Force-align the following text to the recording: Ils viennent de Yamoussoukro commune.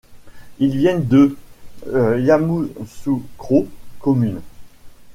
Ils 0.57 0.75
viennent 0.75 1.05
de 1.05 1.37
Yamoussoukro 1.93 3.67
commune. 3.99 4.41